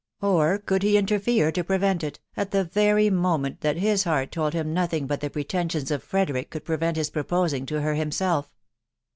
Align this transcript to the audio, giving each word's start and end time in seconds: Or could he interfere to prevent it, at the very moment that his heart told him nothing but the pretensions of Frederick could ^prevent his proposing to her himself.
Or 0.23 0.57
could 0.57 0.81
he 0.81 0.97
interfere 0.97 1.51
to 1.51 1.63
prevent 1.63 2.03
it, 2.03 2.19
at 2.35 2.49
the 2.49 2.63
very 2.63 3.11
moment 3.11 3.61
that 3.61 3.77
his 3.77 4.03
heart 4.05 4.31
told 4.31 4.53
him 4.53 4.73
nothing 4.73 5.05
but 5.05 5.21
the 5.21 5.29
pretensions 5.29 5.91
of 5.91 6.01
Frederick 6.01 6.49
could 6.49 6.65
^prevent 6.65 6.95
his 6.95 7.11
proposing 7.11 7.67
to 7.67 7.81
her 7.81 7.93
himself. 7.93 8.49